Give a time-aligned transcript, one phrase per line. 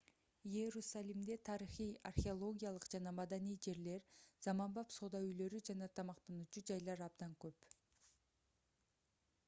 [0.51, 4.01] иерусалимде тарыхый археологиялык жана маданий жерлер
[4.47, 7.69] заманбап соода үйлөрү жана тамактануучу жайлар абдан көп